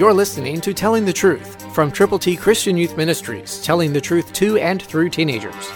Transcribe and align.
You're 0.00 0.14
listening 0.14 0.62
to 0.62 0.72
Telling 0.72 1.04
the 1.04 1.12
Truth 1.12 1.74
from 1.74 1.92
Triple 1.92 2.18
T 2.18 2.34
Christian 2.34 2.74
Youth 2.74 2.96
Ministries, 2.96 3.60
telling 3.62 3.92
the 3.92 4.00
truth 4.00 4.32
to 4.32 4.56
and 4.56 4.80
through 4.80 5.10
teenagers. 5.10 5.70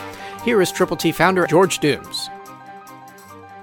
Here 0.47 0.63
is 0.63 0.73
Triple 0.73 0.97
T 0.97 1.13
founder 1.13 1.47
George 1.47 1.79
Dooms. 1.79 2.31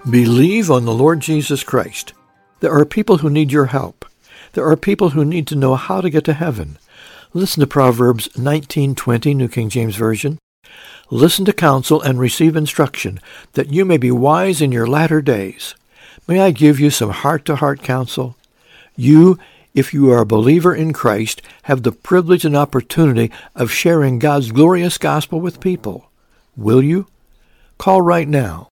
Believe 0.08 0.70
on 0.70 0.86
the 0.86 0.94
Lord 0.94 1.20
Jesus 1.20 1.64
Christ. 1.64 2.14
There 2.60 2.72
are 2.72 2.86
people 2.86 3.18
who 3.18 3.30
need 3.32 3.52
your 3.52 3.66
help. 3.66 4.06
There 4.54 4.64
are 4.68 4.78
people 4.78 5.10
who 5.10 5.26
need 5.26 5.48
to 5.48 5.56
know 5.56 5.74
how 5.74 6.00
to 6.00 6.12
get 6.12 6.26
to 6.26 6.34
heaven. 6.34 6.78
Listen 7.34 7.62
to 7.62 7.66
Proverbs 7.66 8.30
19:20, 8.38 9.34
New 9.34 9.48
King 9.48 9.68
James 9.68 9.96
Version. 9.96 10.38
Listen 11.10 11.44
to 11.46 11.54
counsel 11.54 12.00
and 12.04 12.20
receive 12.20 12.56
instruction, 12.56 13.20
that 13.54 13.74
you 13.74 13.84
may 13.84 13.98
be 13.98 14.12
wise 14.12 14.62
in 14.62 14.72
your 14.72 14.86
latter 14.86 15.24
days. 15.24 15.74
May 16.28 16.40
I 16.40 16.52
give 16.52 16.80
you 16.80 16.92
some 16.92 17.10
heart-to-heart 17.10 17.82
counsel? 17.82 18.38
You, 18.96 19.40
if 19.74 19.94
you 19.94 20.12
are 20.12 20.20
a 20.20 20.26
believer 20.26 20.76
in 20.76 20.92
Christ, 20.94 21.42
have 21.64 21.84
the 21.84 21.92
privilege 21.92 22.46
and 22.46 22.56
opportunity 22.56 23.32
of 23.56 23.72
sharing 23.72 24.20
God's 24.20 24.52
glorious 24.52 24.98
gospel 24.98 25.40
with 25.40 25.60
people. 25.60 26.10
Will 26.56 26.82
you? 26.84 27.08
Call 27.78 28.02
right 28.02 28.28
now, 28.28 28.70